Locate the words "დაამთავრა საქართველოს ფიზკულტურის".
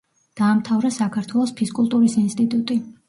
0.39-2.17